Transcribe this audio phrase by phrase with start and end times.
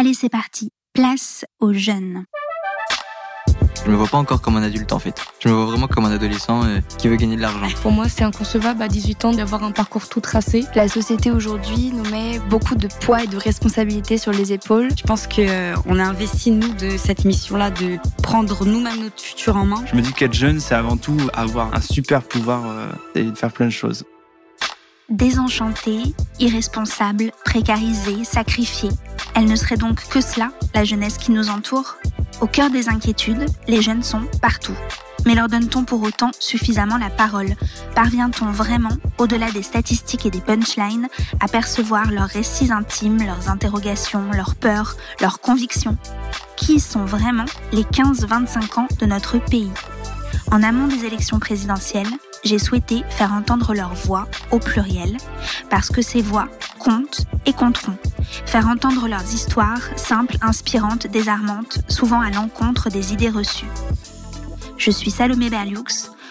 [0.00, 0.70] Allez, c'est parti.
[0.94, 2.22] Place aux jeunes.
[3.84, 5.20] Je me vois pas encore comme un adulte en fait.
[5.40, 7.66] Je me vois vraiment comme un adolescent euh, qui veut gagner de l'argent.
[7.82, 10.64] Pour moi, c'est inconcevable à 18 ans d'avoir un parcours tout tracé.
[10.76, 14.90] La société aujourd'hui nous met beaucoup de poids et de responsabilités sur les épaules.
[14.96, 19.56] Je pense qu'on euh, a investi nous de cette mission-là de prendre nous-mêmes notre futur
[19.56, 19.82] en main.
[19.90, 23.34] Je me dis qu'être jeune, c'est avant tout avoir un super pouvoir euh, et de
[23.34, 24.04] faire plein de choses.
[25.10, 26.02] Désenchantée,
[26.38, 28.90] irresponsable, précarisée, sacrifiée.
[29.34, 31.96] Elle ne serait donc que cela, la jeunesse qui nous entoure?
[32.42, 34.76] Au cœur des inquiétudes, les jeunes sont partout.
[35.24, 37.56] Mais leur donne-t-on pour autant suffisamment la parole?
[37.94, 41.08] Parvient-on vraiment, au-delà des statistiques et des punchlines,
[41.40, 45.96] à percevoir leurs récits intimes, leurs interrogations, leurs peurs, leurs convictions?
[46.56, 49.72] Qui sont vraiment les 15-25 ans de notre pays?
[50.52, 52.08] En amont des élections présidentielles,
[52.44, 55.16] j'ai souhaité faire entendre leur voix au pluriel,
[55.70, 57.96] parce que ces voix comptent et compteront.
[58.46, 63.66] Faire entendre leurs histoires, simples, inspirantes, désarmantes, souvent à l'encontre des idées reçues.
[64.76, 65.84] Je suis Salomé Berlioux,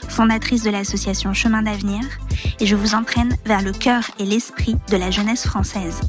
[0.07, 2.01] fondatrice de l'association Chemin d'avenir,
[2.59, 5.99] et je vous entraîne vers le cœur et l'esprit de la jeunesse française.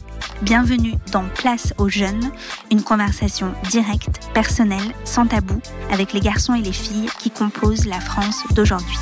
[0.42, 2.30] Bienvenue dans Place aux jeunes,
[2.70, 5.60] une conversation directe, personnelle, sans tabou,
[5.90, 8.96] avec les garçons et les filles qui composent la France d'aujourd'hui.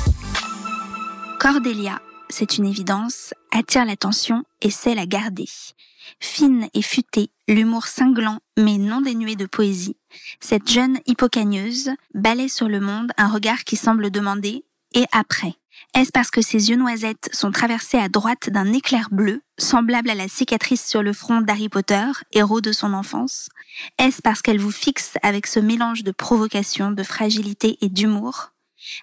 [1.49, 5.47] Cordélia, c'est une évidence, attire l'attention et sait la garder.
[6.19, 9.95] Fine et futée, l'humour cinglant mais non dénué de poésie,
[10.41, 15.53] cette jeune hippocagneuse balaie sur le monde un regard qui semble demander et après.
[15.95, 20.15] Est-ce parce que ses yeux noisettes sont traversés à droite d'un éclair bleu, semblable à
[20.15, 23.47] la cicatrice sur le front d'Harry Potter, héros de son enfance?
[23.99, 28.51] Est-ce parce qu'elle vous fixe avec ce mélange de provocation, de fragilité et d'humour?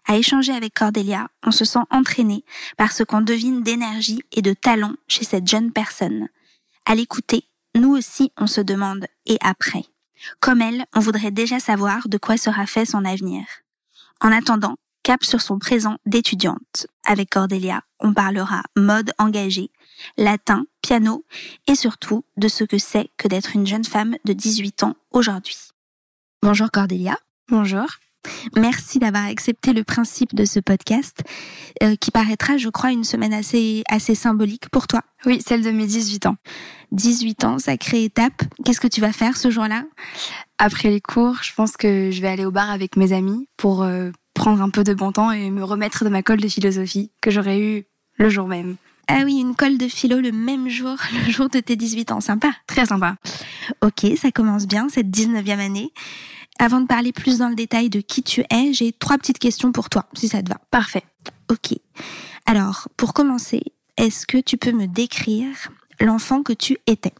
[0.06, 2.44] À échanger avec Cordélia, on se sent entraîné
[2.76, 6.28] par ce qu'on devine d'énergie et de talent chez cette jeune personne.
[6.86, 9.84] À l'écouter, nous aussi on se demande et après?
[10.40, 13.44] Comme elle, on voudrait déjà savoir de quoi sera fait son avenir.
[14.20, 16.86] En attendant, cap sur son présent d'étudiante.
[17.04, 19.70] Avec Cordélia, on parlera mode engagé,
[20.16, 21.24] latin, piano
[21.66, 25.58] et surtout de ce que c'est que d'être une jeune femme de 18 ans aujourd'hui.
[26.42, 27.18] Bonjour Cordélia.
[27.48, 27.86] Bonjour.
[28.56, 31.22] Merci d'avoir accepté le principe de ce podcast
[31.82, 35.02] euh, qui paraîtra, je crois, une semaine assez, assez symbolique pour toi.
[35.26, 36.36] Oui, celle de mes 18 ans.
[36.92, 38.42] 18 ans, sacrée étape.
[38.64, 39.84] Qu'est-ce que tu vas faire ce jour-là?
[40.58, 43.82] Après les cours, je pense que je vais aller au bar avec mes amis pour
[43.82, 47.10] euh, prendre un peu de bon temps et me remettre de ma colle de philosophie
[47.20, 47.84] que j'aurais eu
[48.16, 48.76] le jour même.
[49.06, 50.96] Ah oui, une colle de philo le même jour,
[51.26, 52.20] le jour de tes 18 ans.
[52.20, 52.50] Sympa.
[52.66, 53.16] Très sympa.
[53.82, 55.92] Ok, ça commence bien, cette 19e année.
[56.58, 59.72] Avant de parler plus dans le détail de qui tu es, j'ai trois petites questions
[59.72, 60.58] pour toi, si ça te va.
[60.70, 61.04] Parfait.
[61.50, 61.76] Ok.
[62.46, 63.62] Alors, pour commencer,
[63.96, 65.70] est-ce que tu peux me décrire
[66.00, 67.14] l'enfant que tu étais?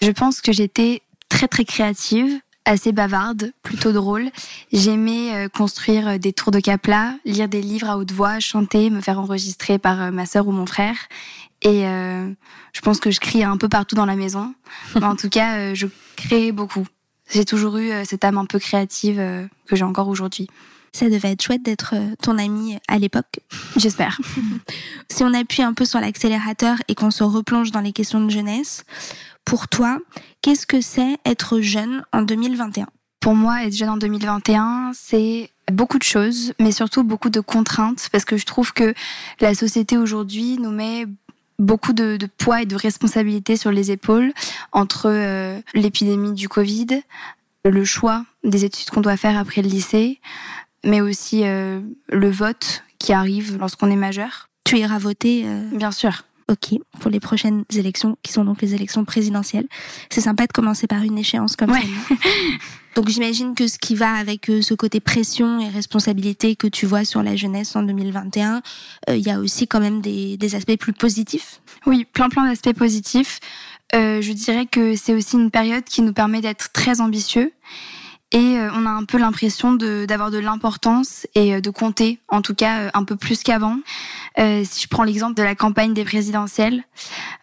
[0.00, 4.30] Je pense que j'étais très très créative, assez bavarde, plutôt drôle.
[4.72, 9.00] J'aimais euh, construire des tours de capla, lire des livres à haute voix, chanter, me
[9.00, 10.96] faire enregistrer par euh, ma sœur ou mon frère.
[11.62, 12.30] Et euh,
[12.72, 14.54] je pense que je criais un peu partout dans la maison.
[14.94, 15.86] Mais en tout cas, je
[16.16, 16.86] créais beaucoup.
[17.30, 20.48] J'ai toujours eu euh, cette âme un peu créative euh, que j'ai encore aujourd'hui.
[20.92, 23.40] Ça devait être chouette d'être euh, ton ami à l'époque.
[23.76, 24.20] J'espère.
[25.10, 28.30] si on appuie un peu sur l'accélérateur et qu'on se replonge dans les questions de
[28.30, 28.84] jeunesse,
[29.44, 29.98] pour toi,
[30.42, 32.86] qu'est-ce que c'est être jeune en 2021
[33.20, 38.08] Pour moi, être jeune en 2021, c'est beaucoup de choses, mais surtout beaucoup de contraintes,
[38.12, 38.94] parce que je trouve que
[39.40, 41.06] la société aujourd'hui nous met
[41.58, 44.32] beaucoup de, poids et de responsabilités sur les épaules
[44.72, 47.02] entre euh, l'épidémie du Covid,
[47.64, 50.20] le choix des études qu'on doit faire après le lycée,
[50.84, 54.48] mais aussi euh, le vote qui arrive lorsqu'on est majeur.
[54.64, 56.24] Tu iras voter euh, Bien sûr.
[56.48, 59.66] Ok, pour les prochaines élections, qui sont donc les élections présidentielles.
[60.10, 61.80] C'est sympa de commencer par une échéance comme ça.
[62.96, 66.84] donc j'imagine que ce qui va avec euh, ce côté pression et responsabilité que tu
[66.84, 68.60] vois sur la jeunesse en 2021,
[69.08, 71.62] euh, il y a aussi quand même des, des aspects plus positifs?
[71.86, 73.40] Oui, plein plein d'aspects positifs.
[73.94, 77.52] Euh, je dirais que c'est aussi une période qui nous permet d'être très ambitieux
[78.32, 82.54] et euh, on a un peu l'impression d'avoir de, l'importance et de compter, en tout
[82.54, 83.78] cas un peu plus qu'avant.
[84.36, 86.82] Si je prends l'exemple de la campagne des présidentielles,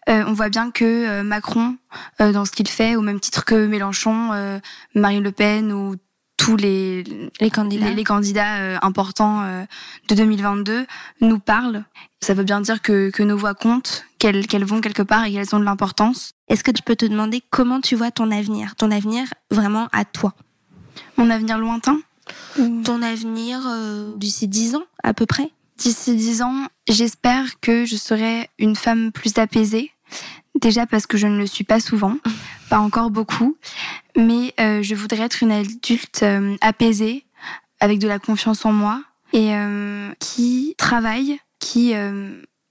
[0.08, 1.78] on voit bien que Macron,
[2.20, 4.60] dans ce qu'il fait, au même titre que Mélenchon,
[4.96, 5.96] Marine Le Pen ou
[6.38, 7.04] tous les,
[7.40, 9.44] les candidats, les, candidats importants
[10.10, 10.86] de 2022
[11.22, 11.84] nous parlent.
[12.20, 15.34] Ça veut bien dire que, que nos voix comptent, qu'elles qu'elles vont quelque part et
[15.34, 16.34] qu'elles ont de l'importance.
[16.48, 20.06] Est-ce que je peux te demander comment tu vois ton avenir, ton avenir vraiment à
[20.06, 20.34] toi?
[21.18, 22.00] Mon avenir lointain?
[22.56, 25.52] Ton avenir euh, d'ici dix ans, à peu près?
[25.82, 29.92] D'ici dix ans, j'espère que je serai une femme plus apaisée,
[30.60, 32.18] Déjà parce que je ne le suis pas souvent,
[32.70, 33.58] pas encore beaucoup,
[34.18, 37.26] mais euh, je voudrais être une adulte euh, apaisée,
[37.80, 39.02] avec de la confiance en moi
[39.34, 41.94] et euh, qui travaille, qui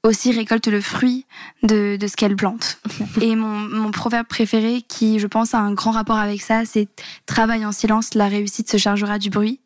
[0.02, 1.26] aussi récolte le fruit
[1.62, 2.81] de, de ce qu'elle plante.
[3.20, 6.88] Et mon, mon proverbe préféré, qui je pense a un grand rapport avec ça, c'est
[7.26, 9.61] travaille en silence, la réussite se chargera du bruit.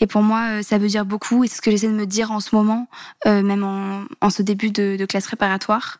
[0.00, 2.30] Et pour moi, ça veut dire beaucoup, et c'est ce que j'essaie de me dire
[2.30, 2.86] en ce moment,
[3.26, 5.98] même en, en ce début de, de classe préparatoire.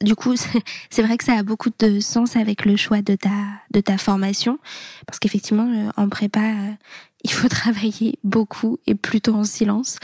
[0.00, 0.34] Du coup,
[0.90, 3.30] c'est vrai que ça a beaucoup de sens avec le choix de ta,
[3.72, 4.58] de ta formation,
[5.06, 6.72] parce qu'effectivement, euh, en prépa, euh,
[7.24, 9.98] il faut travailler beaucoup et plutôt en silence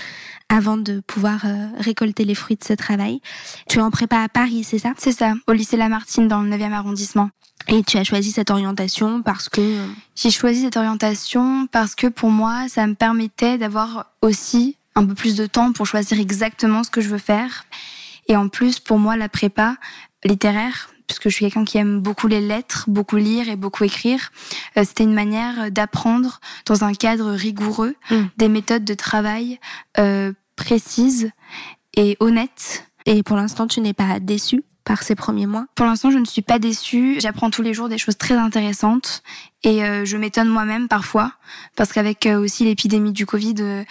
[0.49, 3.21] avant de pouvoir euh, récolter les fruits de ce travail.
[3.69, 4.95] Tu es en prépa à Paris, c'est ça?
[4.99, 7.31] C'est ça, au lycée Lamartine dans le 9e arrondissement.
[7.69, 9.87] Et tu as choisi cette orientation parce que...
[10.17, 15.15] J'ai choisi cette orientation parce que pour moi, ça me permettait d'avoir aussi un peu
[15.15, 17.65] plus de temps pour choisir exactement ce que je veux faire
[18.31, 19.77] et en plus, pour moi, la prépa
[20.25, 24.31] littéraire, puisque je suis quelqu'un qui aime beaucoup les lettres, beaucoup lire et beaucoup écrire,
[24.77, 28.17] euh, c'était une manière d'apprendre dans un cadre rigoureux mm.
[28.37, 29.59] des méthodes de travail
[29.99, 31.33] euh, précises
[31.97, 32.87] et honnêtes.
[33.07, 35.67] Et pour l'instant, tu n'es pas déçue par ces premiers mois?
[35.75, 37.19] Pour l'instant, je ne suis pas déçue.
[37.19, 39.25] J'apprends tous les jours des choses très intéressantes
[39.65, 41.33] et euh, je m'étonne moi-même parfois
[41.75, 43.85] parce qu'avec aussi l'épidémie du Covid,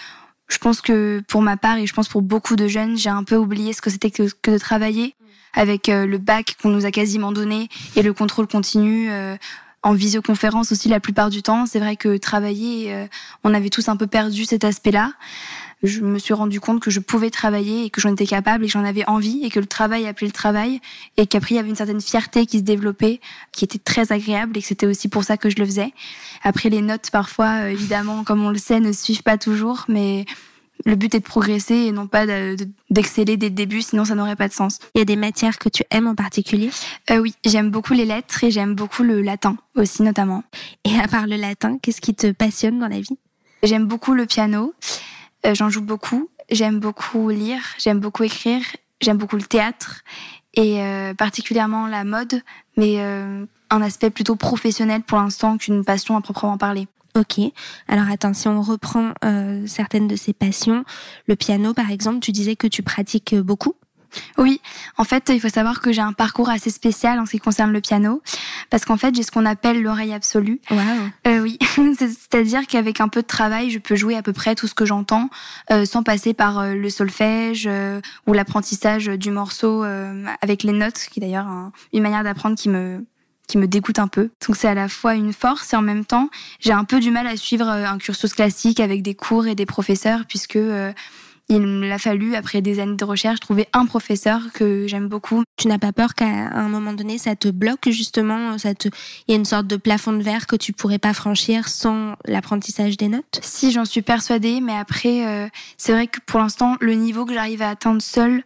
[0.50, 3.24] je pense que pour ma part et je pense pour beaucoup de jeunes, j'ai un
[3.24, 5.14] peu oublié ce que c'était que, de travailler
[5.54, 9.36] avec euh, le bac qu'on nous a quasiment donné et le contrôle continu euh,
[9.82, 11.66] en visioconférence aussi la plupart du temps.
[11.66, 13.06] C'est vrai que travailler, euh,
[13.44, 15.12] on avait tous un peu perdu cet aspect-là.
[15.82, 18.66] Je me suis rendu compte que je pouvais travailler et que j'en étais capable et
[18.66, 20.80] que j'en avais envie et que le travail appelait le travail
[21.16, 23.20] et qu'après il y avait une certaine fierté qui se développait,
[23.52, 25.92] qui était très agréable et que c'était aussi pour ça que je le faisais.
[26.42, 30.26] Après les notes parfois, évidemment, comme on le sait, ne suivent pas toujours, mais
[30.86, 32.26] le but est de progresser et non pas
[32.90, 34.78] d'exceller dès le début, sinon ça n'aurait pas de sens.
[34.94, 36.70] Il y a des matières que tu aimes en particulier?
[37.10, 40.42] Euh, Oui, j'aime beaucoup les lettres et j'aime beaucoup le latin aussi notamment.
[40.84, 43.18] Et à part le latin, qu'est-ce qui te passionne dans la vie?
[43.62, 45.09] J'aime beaucoup le piano, euh,
[45.44, 48.62] j'en joue beaucoup, j'aime beaucoup lire, j'aime beaucoup écrire,
[49.00, 50.02] j'aime beaucoup le théâtre
[50.54, 52.42] et euh, particulièrement la mode,
[52.76, 52.98] mais
[53.70, 56.88] un aspect plutôt professionnel pour l'instant qu'une passion à proprement parler.
[57.16, 57.40] Ok.
[57.88, 60.84] Alors attends, si on reprend euh, certaines de ces passions,
[61.26, 63.74] le piano par exemple, tu disais que tu pratiques euh, beaucoup?
[64.38, 64.60] Oui,
[64.96, 67.72] en fait, il faut savoir que j'ai un parcours assez spécial en ce qui concerne
[67.72, 68.22] le piano,
[68.70, 70.60] parce qu'en fait, j'ai ce qu'on appelle l'oreille absolue.
[70.70, 70.78] Wow.
[71.26, 71.58] Euh, oui,
[71.96, 74.84] c'est-à-dire qu'avec un peu de travail, je peux jouer à peu près tout ce que
[74.84, 75.30] j'entends,
[75.70, 79.84] euh, sans passer par euh, le solfège euh, ou l'apprentissage du morceau
[80.42, 83.04] avec les notes, qui est d'ailleurs une manière d'apprendre qui me
[83.50, 84.30] qui me dégoûte un peu.
[84.46, 86.30] Donc c'est à la fois une force et en même temps,
[86.60, 89.54] j'ai un peu du mal à suivre euh, un cursus classique avec des cours et
[89.54, 90.92] des professeurs puisque euh,
[91.50, 95.42] il m'a fallu, après des années de recherche, trouver un professeur que j'aime beaucoup.
[95.56, 98.88] Tu n'as pas peur qu'à un moment donné, ça te bloque justement ça te...
[99.26, 102.14] Il y a une sorte de plafond de verre que tu pourrais pas franchir sans
[102.24, 103.40] l'apprentissage des notes?
[103.42, 107.34] Si, j'en suis persuadée, mais après, euh, c'est vrai que pour l'instant, le niveau que
[107.34, 108.44] j'arrive à atteindre seul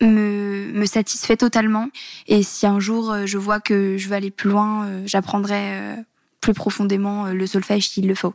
[0.00, 1.88] me, me satisfait totalement.
[2.26, 5.60] Et si un jour euh, je vois que je veux aller plus loin, euh, j'apprendrai
[5.60, 5.96] euh,
[6.40, 8.34] plus profondément le solfège s'il le faut.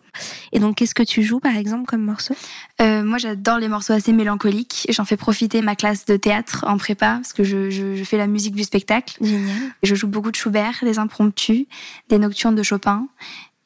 [0.52, 2.36] Et donc, qu'est-ce que tu joues par exemple comme morceau?
[2.82, 4.88] Euh, Moi, j'adore les morceaux assez mélancoliques.
[4.90, 8.18] J'en fais profiter ma classe de théâtre en prépa parce que je, je, je fais
[8.18, 9.18] la musique du spectacle.
[9.22, 9.56] Génial.
[9.84, 11.66] Je joue beaucoup de Schubert, des impromptus,
[12.10, 13.08] des nocturnes de Chopin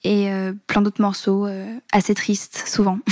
[0.08, 3.00] et euh, plein d'autres morceaux euh, assez tristes souvent.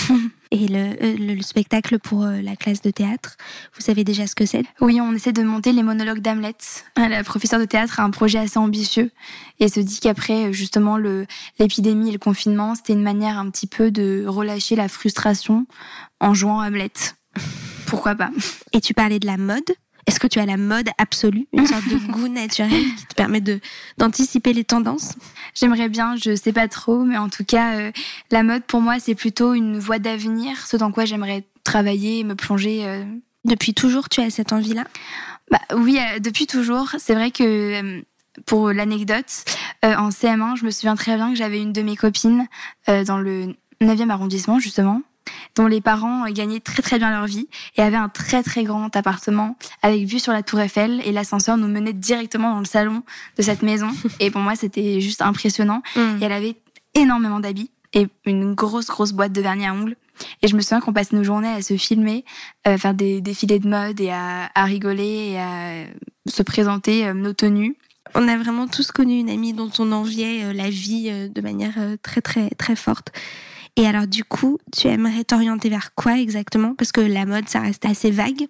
[0.51, 3.35] Et le, euh, le, spectacle pour la classe de théâtre,
[3.73, 4.63] vous savez déjà ce que c'est?
[4.79, 6.55] Oui, on essaie de monter les monologues d'Hamlet.
[6.97, 9.11] La professeure de théâtre a un projet assez ambitieux
[9.59, 10.97] et se dit qu'après justement
[11.59, 15.65] l'épidémie et le confinement, c'était une manière un petit peu de relâcher la frustration
[16.21, 16.93] en jouant Hamlet.
[17.87, 18.29] Pourquoi pas?
[18.71, 19.73] Et tu parlais de la mode?
[20.07, 23.41] Est-ce que tu as la mode absolue, une sorte de goût naturel qui te permet
[23.41, 23.59] de
[23.97, 25.15] d'anticiper les tendances?
[25.55, 27.91] J'aimerais bien, je sais pas trop, mais en tout cas, euh,
[28.31, 32.35] la mode pour moi c'est plutôt une voie d'avenir, ce dans quoi j'aimerais travailler, me
[32.35, 32.85] plonger.
[32.85, 33.03] Euh.
[33.45, 34.85] Depuis toujours, tu as cette envie-là?
[35.51, 36.95] Bah oui, euh, depuis toujours.
[36.97, 38.03] C'est vrai que
[38.45, 39.45] pour l'anecdote,
[39.81, 42.47] en CM1, je me souviens très bien que j'avais une de mes copines
[42.87, 45.01] dans le 9e arrondissement justement
[45.55, 48.95] dont les parents gagnaient très très bien leur vie et avaient un très très grand
[48.95, 53.03] appartement avec vue sur la tour Eiffel et l'ascenseur nous menait directement dans le salon
[53.37, 53.89] de cette maison
[54.19, 55.99] et pour moi c'était juste impressionnant mm.
[56.21, 56.55] et elle avait
[56.93, 59.95] énormément d'habits et une grosse grosse boîte de vernis à ongles
[60.41, 62.23] et je me souviens qu'on passait nos journées à se filmer,
[62.63, 65.85] à faire des défilés de mode et à, à rigoler et à
[66.27, 67.77] se présenter euh, nos tenues.
[68.13, 71.41] On a vraiment tous connu une amie dont on enviait euh, la vie euh, de
[71.41, 73.11] manière très très très forte.
[73.77, 76.75] Et alors du coup, tu aimerais t'orienter vers quoi exactement?
[76.75, 78.47] Parce que la mode, ça reste assez vague.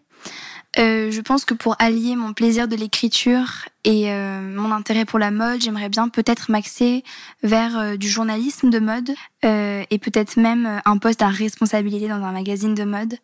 [0.77, 3.48] euh, je pense que pour allier mon plaisir de l'écriture
[3.86, 7.03] et euh, mon intérêt pour la mode, j'aimerais bien peut-être m'axer
[7.44, 9.12] vers euh, du journalisme de mode
[9.44, 13.15] et peut-être même un poste à responsabilité dans un magazine de mode.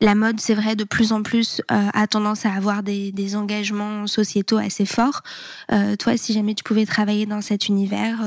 [0.00, 4.08] La mode, c'est vrai, de plus en plus a tendance à avoir des, des, engagements
[4.08, 5.22] sociétaux assez forts.
[6.00, 8.18] toi, si jamais tu pouvais travailler dans cet univers,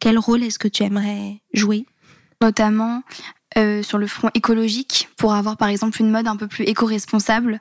[0.00, 1.86] quel rôle est-ce que tu aimerais jouer?
[2.40, 3.02] Notamment
[3.56, 7.58] euh, sur le front écologique pour avoir par exemple une mode un peu plus éco-responsable.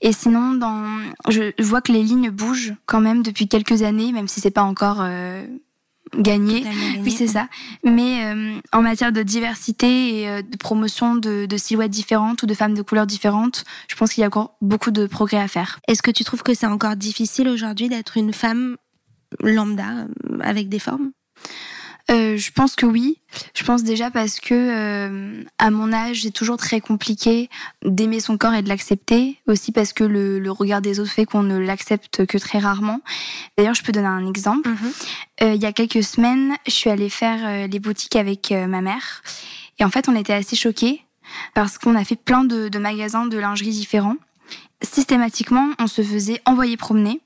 [0.00, 0.82] Et sinon, dans,
[1.28, 4.62] je vois que les lignes bougent quand même depuis quelques années, même si c'est pas
[4.62, 5.46] encore euh,
[6.16, 6.64] gagné.
[7.02, 7.48] Oui, c'est ça.
[7.84, 12.54] Mais euh, en matière de diversité et de promotion de, de, silhouettes différentes ou de
[12.54, 15.80] femmes de couleurs différentes, je pense qu'il y a encore beaucoup de progrès à faire.
[15.86, 18.78] Est-ce que tu trouves que c'est encore difficile aujourd'hui d'être une femme
[19.42, 20.06] lambda
[20.40, 21.12] avec des formes?
[22.10, 23.18] Euh, je pense que oui.
[23.54, 27.50] Je pense déjà parce que euh, à mon âge, c'est toujours très compliqué
[27.84, 29.38] d'aimer son corps et de l'accepter.
[29.46, 33.00] Aussi parce que le, le, regard des autres fait qu'on ne l'accepte que très rarement.
[33.58, 34.68] D'ailleurs, je peux donner un exemple.
[34.68, 34.92] Mhm.
[35.42, 38.66] Euh, il y a quelques semaines, je suis allée faire euh, les boutiques avec euh,
[38.66, 39.22] ma mère.
[39.78, 41.02] Et en fait, on était assez choqués
[41.54, 44.16] parce qu'on a fait plein de, de magasins de lingerie différents.
[44.82, 47.20] Systématiquement, on se faisait envoyer promener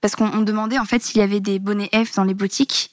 [0.00, 2.90] parce qu'on demandait en fait s'il y avait des bonnets F dans les boutiques.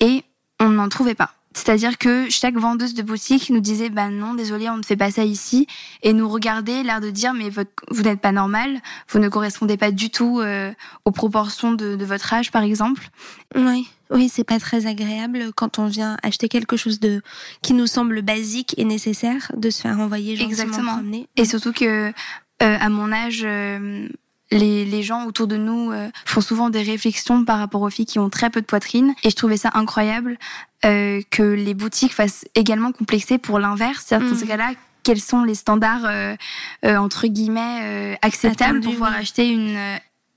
[0.00, 0.24] Et
[0.62, 1.34] on n'en trouvait pas.
[1.54, 5.10] C'est-à-dire que chaque vendeuse de boutique nous disait bah non désolé on ne fait pas
[5.10, 5.66] ça ici
[6.02, 9.90] et nous regardait l'air de dire mais vous n'êtes pas normal vous ne correspondez pas
[9.90, 10.72] du tout euh,
[11.04, 13.10] aux proportions de, votre âge par exemple
[13.54, 17.20] oui oui c'est pas très agréable quand on vient acheter quelque chose de
[17.60, 21.28] qui nous semble basique et nécessaire de se faire envoyer gentiment exactement promener.
[21.36, 22.12] et surtout que euh,
[22.60, 24.08] à mon âge euh,
[24.52, 28.06] les, les, gens autour de nous euh, font souvent des réflexions par rapport aux filles
[28.06, 29.14] qui ont très peu de poitrine.
[29.24, 30.38] Et je trouvais ça incroyable
[30.84, 34.10] euh, que les boutiques fassent également complexer pour l'inverse.
[34.10, 34.36] Dans mm.
[34.36, 36.36] ce cas-là, quels sont les standards euh,
[36.84, 39.76] entre guillemets acceptables pour pouvoir acheter une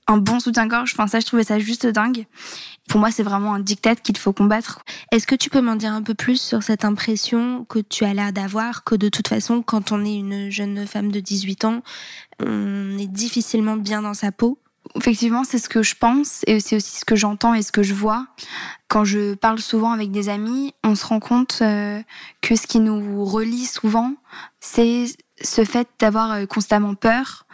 [0.06, 0.92] un bon soutien-gorge.
[0.94, 2.26] Enfin, ça, je trouvais ça juste dingue.
[2.88, 4.80] Pour moi, c'est vraiment un diktat qu'il faut combattre.
[5.12, 8.14] Est-ce que tu peux m'en dire un peu plus sur cette impression que tu as
[8.14, 11.82] l'air d'avoir que de toute façon, quand on est une jeune femme de 18 ans,
[12.44, 14.58] on est difficilement bien dans sa peau?
[14.94, 17.82] Effectivement, c'est ce que je pense et c'est aussi ce que j'entends et ce que
[17.82, 18.28] je vois.
[18.86, 22.00] Quand je parle souvent avec des amis, on se rend compte euh,
[22.40, 24.14] que ce qui nous relie souvent,
[24.60, 25.06] c'est
[25.42, 27.46] ce fait d'avoir euh, constamment peur,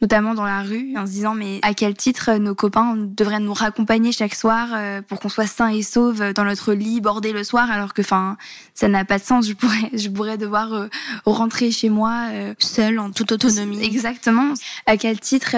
[0.00, 3.54] notamment dans la rue, en se disant mais à quel titre nos copains devraient nous
[3.54, 7.44] raccompagner chaque soir euh, pour qu'on soit sain et sauve dans notre lit bordé le
[7.44, 8.36] soir, alors que enfin
[8.74, 9.46] ça n'a pas de sens.
[9.48, 10.88] Je pourrais, je pourrais devoir euh,
[11.24, 12.28] rentrer chez moi
[12.58, 13.82] seule en toute autonomie.
[13.84, 14.54] Exactement.
[14.86, 15.54] À quel titre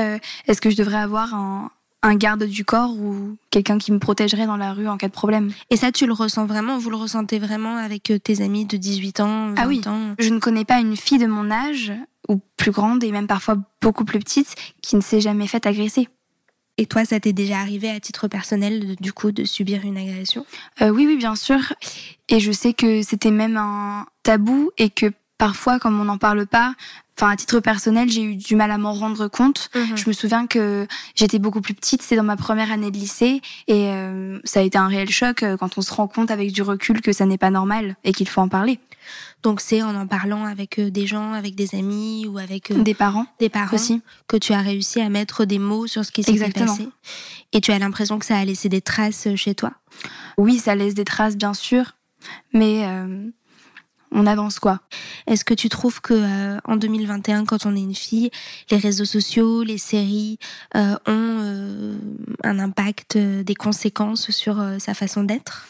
[0.47, 1.71] est-ce que je devrais avoir un
[2.03, 5.13] un garde du corps ou quelqu'un qui me protégerait dans la rue en cas de
[5.13, 5.53] problème.
[5.71, 8.77] Et ça, tu le ressens vraiment Vous le ressentez vraiment avec euh, tes amis de
[8.77, 10.15] 18 ans 20 Ah oui, ans?
[10.19, 11.93] Je ne connais pas une fille de mon âge,
[12.29, 16.09] ou plus grande et même parfois beaucoup plus petite, qui ne s'est jamais faite agresser.
[16.79, 20.47] Et toi, ça t'est déjà arrivé à titre personnel, du coup, de subir une agression?
[20.81, 21.59] Euh, Oui, oui, bien sûr.
[22.31, 26.47] Et je sais que c'était même un tabou et que parfois, comme on n'en parle
[26.47, 26.75] pas,
[27.21, 29.71] enfin à titre personnel, j'ai eu du mal à m'en rendre compte.
[29.75, 29.97] Mhm.
[29.97, 33.43] Je me souviens que j'étais beaucoup plus petite, c'est dans ma première année de lycée,
[33.67, 36.53] et euh, ça a été un réel choc euh, quand on se rend compte avec
[36.53, 38.81] du recul que ça n'est pas normal et qu'il faut en parler.
[39.43, 42.95] Donc c'est en en parlant avec euh, des gens, avec des amis ou avec des
[42.95, 46.23] parents, des parents aussi, que tu as réussi à mettre des mots sur ce qui
[46.23, 46.89] s'est passé.
[47.53, 49.73] Et tu as l'impression que ça a laissé des traces chez toi?
[50.39, 51.97] Oui, ça laisse des traces bien sûr,
[52.53, 52.87] mais
[54.13, 54.81] on avance quoi.
[55.27, 58.31] Est-ce que tu trouves que euh, en 2021, quand on est une fille,
[58.71, 60.39] les réseaux sociaux, les séries
[60.77, 61.99] euh, ont euh,
[62.43, 65.69] un impact, des conséquences sur sa façon d'être?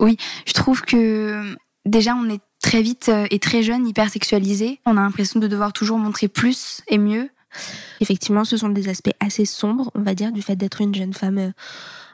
[0.00, 0.16] Oui,
[0.46, 4.80] je trouve que déjà on est très vite et très jeune hyper sexualisé.
[4.86, 7.30] On a l'impression de devoir toujours montrer plus et mieux.
[8.00, 11.14] Effectivement, ce sont des aspects assez sombres, on va dire, du fait d'être une jeune
[11.14, 11.52] femme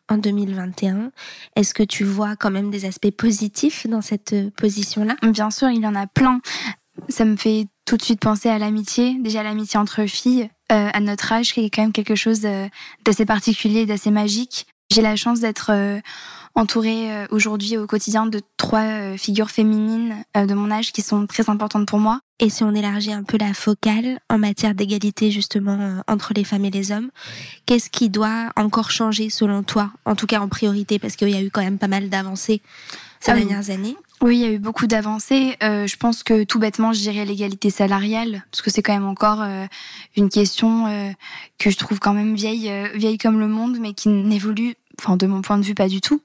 [0.09, 1.11] en 2021.
[1.57, 5.17] Est-ce que tu vois quand même des aspects positifs dans cette euh, position-là?
[5.23, 6.41] Bien sûr, il y en a plein.
[7.09, 11.01] Ça me fait tout de suite penser à l'amitié, déjà l'amitié entre filles, euh, à
[11.01, 14.67] notre âge, qui est quand même quelque chose d'assez particulier, d'assez magique.
[14.93, 16.01] J'ai la chance d'être euh,
[16.55, 21.89] entourée aujourd'hui au quotidien de trois figures féminines de mon âge qui sont très importantes
[21.89, 22.21] pour moi.
[22.43, 26.43] Et si on élargit un peu la focale en matière d'égalité justement euh, entre les
[26.43, 27.13] femmes et les hommes,
[27.67, 31.37] qu'est-ce qui doit encore changer selon toi, en tout cas en priorité, parce qu'il y
[31.37, 32.61] a eu quand même pas mal d'avancées
[33.21, 35.57] ces ah dernières années oui, il y a eu beaucoup d'avancées.
[35.65, 39.09] Euh, je pense que tout bêtement, je dirais l'égalité salariale, parce que c'est quand même
[39.09, 39.67] encore euh,
[40.17, 41.15] une question
[41.59, 45.27] que je trouve quand même vieille, vieille comme le monde, mais qui n'évolue, enfin de
[45.27, 46.21] mon point de vue, pas du tout.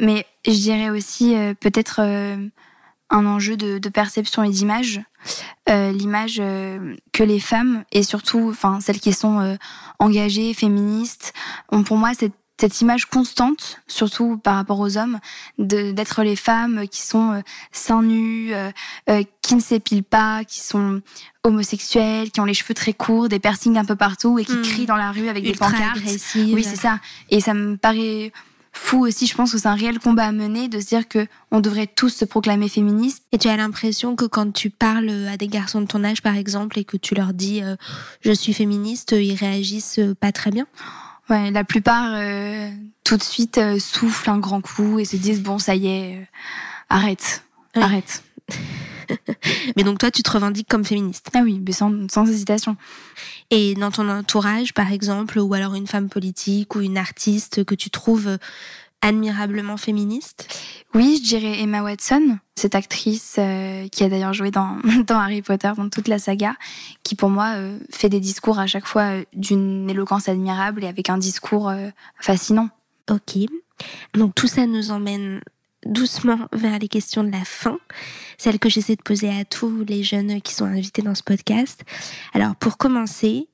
[0.00, 2.00] Mais je dirais aussi peut-être
[3.10, 5.00] un enjeu de, perception et d'image.
[5.68, 9.56] Euh, l'image euh, que les femmes, et surtout enfin, celles qui sont euh,
[9.98, 11.32] engagées, féministes,
[11.70, 15.20] ont pour moi cette, cette image constante, surtout par rapport aux hommes,
[15.58, 18.52] d'être les femmes qui sont seins nus,
[19.42, 21.00] qui ne s'épilent pas, qui sont
[21.44, 24.62] homosexuelles, qui ont les cheveux très courts, des piercings un peu partout et qui hmm.
[24.62, 26.00] crient dans la rue avec des pancartes.
[26.34, 26.98] Oui, c'est ça.
[27.30, 28.32] Et ça me paraît
[28.72, 29.26] fou aussi.
[29.26, 31.86] Je pense que c'est un réel combat à mener de se dire que on devrait
[31.86, 33.22] tous se proclamer féministes.
[33.32, 36.36] Et tu as l'impression que quand tu parles à des garçons de ton âge, par
[36.36, 37.76] exemple, et que tu leur dis euh,
[38.20, 40.66] je suis féministe, ils réagissent euh, pas très bien?
[41.30, 42.70] Ouais, la plupart euh,
[43.04, 46.28] tout de suite soufflent un grand coup et se disent bon ça y est,
[46.88, 47.44] arrête,
[47.74, 48.22] arrête.
[49.76, 52.76] mais donc toi, tu te revendiques comme féministe Ah oui, mais sans, sans hésitation.
[53.50, 57.74] Et dans ton entourage, par exemple, ou alors une femme politique ou une artiste que
[57.74, 58.38] tu trouves
[59.02, 60.48] admirablement féministe
[60.94, 65.42] Oui, je dirais Emma Watson, cette actrice euh, qui a d'ailleurs joué dans, dans, Harry
[65.42, 66.54] Potter, dans toute la saga,
[67.02, 70.88] qui pour moi euh, fait des discours à chaque fois euh, d'une éloquence admirable et
[70.88, 71.72] avec un discours
[72.20, 72.68] fascinant.
[73.10, 73.38] Ok.
[74.14, 75.40] Donc tout ça nous emmène
[75.86, 77.78] doucement vers les questions de la fin,
[78.36, 81.82] celles que j'essaie de poser à tous les jeunes qui sont invités dans ce podcast.
[82.34, 83.48] Alors pour commencer,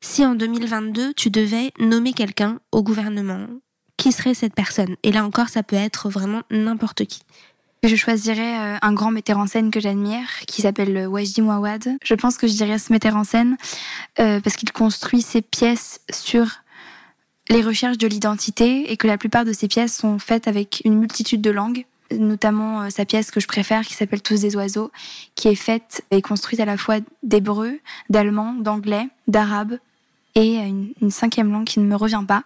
[0.00, 3.48] si en 2022 tu devais nommer quelqu'un au gouvernement,
[3.96, 7.22] qui serait cette personne Et là encore, ça peut être vraiment n'importe qui.
[7.82, 11.98] Je choisirais euh, un grand metteur en scène que j'admire, qui s'appelle Wajdi Mouawad.
[12.02, 13.56] Je pense que je dirais ce metteur en scène
[14.18, 16.46] euh, parce qu'il construit ses pièces sur
[17.50, 20.98] les recherches de l'identité et que la plupart de ces pièces sont faites avec une
[20.98, 24.90] multitude de langues notamment euh, sa pièce que je préfère qui s'appelle Tous des oiseaux,
[25.34, 29.78] qui est faite et construite à la fois d'hébreu, d'allemand, d'anglais, d'arabe
[30.34, 32.42] et une, une, cinquième langue qui ne me revient pas.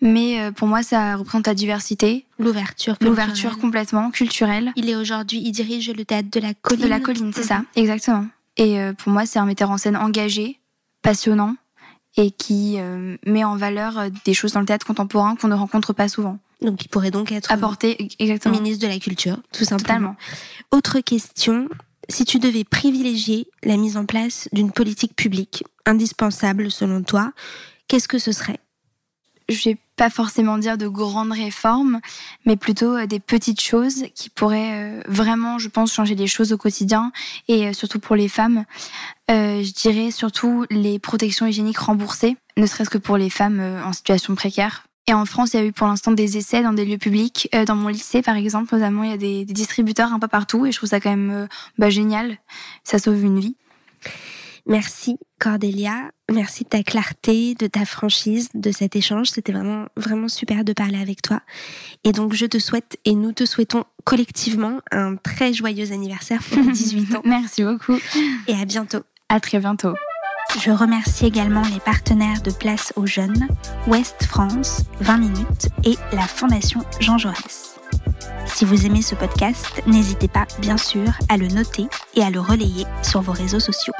[0.00, 2.24] Mais euh, pour moi, ça représente la diversité.
[2.38, 2.96] L'ouverture.
[3.00, 4.72] L'ouverture complètement culturelle.
[4.76, 6.84] Il est aujourd'hui, il dirige le théâtre de la colline.
[6.84, 8.26] De la colline, c'est ça, exactement.
[8.56, 10.58] Et euh, pour moi, c'est un metteur en scène engagé,
[11.02, 11.56] passionnant,
[12.16, 15.92] et qui euh, met en valeur des choses dans le théâtre contemporain qu'on ne rencontre
[15.92, 16.38] pas souvent.
[16.62, 20.16] Donc il pourrait donc être apporté exactement ministre de la culture, tout simplement.
[20.70, 21.68] Autre question,
[22.08, 27.32] si tu devais privilégier la mise en place d'une politique publique indispensable selon toi,
[27.88, 28.60] qu'est-ce que ce serait?
[29.48, 32.00] Je vais pas forcément dire de grandes réformes,
[32.44, 36.52] mais plutôt euh, des petites choses qui pourraient euh, vraiment, je pense, changer les choses
[36.52, 37.12] au quotidien
[37.48, 38.64] et euh, surtout pour les femmes.
[39.28, 44.34] je dirais surtout les protections hygiéniques remboursées, ne serait-ce que pour les femmes en situation
[44.34, 44.85] précaire.
[45.08, 47.48] Et en France, il y a eu pour l'instant des essais dans des lieux publics.
[47.66, 50.72] dans mon lycée, par exemple, notamment, il y a des, distributeurs un peu partout et
[50.72, 52.38] je trouve ça quand même bah, génial.
[52.82, 53.56] Ça sauve une vie.
[54.66, 59.28] Merci Cordélia, merci de ta clarté, de ta franchise, de cet échange.
[59.28, 61.40] C'était vraiment vraiment super de parler avec toi.
[62.02, 66.64] Et donc je te souhaite et nous te souhaitons collectivement un très joyeux anniversaire pour
[66.64, 67.22] tes 18 ans.
[67.24, 67.96] merci beaucoup
[68.48, 69.02] et à bientôt.
[69.28, 69.94] À très bientôt.
[70.54, 73.46] Je remercie également les partenaires de Place aux Jeunes,
[73.86, 77.76] Ouest France, 20 minutes et la Fondation Jean Jaurès.
[78.46, 82.40] Si vous aimez ce podcast, n'hésitez pas, bien sûr, à le noter et à le
[82.40, 83.92] relayer sur vos réseaux sociaux.